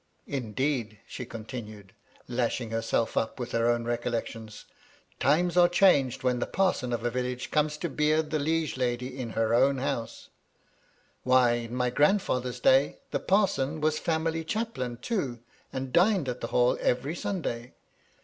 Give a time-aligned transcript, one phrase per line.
[0.25, 1.93] Indeed,'' she continued,
[2.27, 4.65] lashing herself up with her own recollections,
[5.19, 9.15] "times are changed when the parson of a village comes to beard the liege lady
[9.19, 10.01] in her own 94 MY LADY LUDLOW.
[10.01, 10.29] house.
[11.21, 15.39] Why, in my grandfather's days, the parson was family chaplain too,
[15.71, 17.75] and dined at the Hall every Sunday.